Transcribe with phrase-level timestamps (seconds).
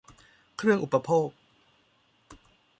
[0.57, 1.29] เครื่องอุปโภค